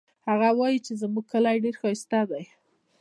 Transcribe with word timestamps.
هغه 0.29 0.49
وایي 0.59 0.79
چې 0.85 0.93
زموږ 1.01 1.25
کلی 1.33 1.57
ډېر 1.63 1.75
ښایسته 1.81 2.19
ده 2.29 2.41